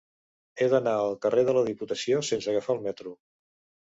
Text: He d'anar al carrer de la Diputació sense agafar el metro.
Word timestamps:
He 0.63 0.69
d'anar 0.73 0.93
al 1.01 1.13
carrer 1.25 1.43
de 1.49 1.55
la 1.59 1.63
Diputació 1.67 2.25
sense 2.31 2.51
agafar 2.55 2.77
el 2.77 2.83
metro. 2.89 3.15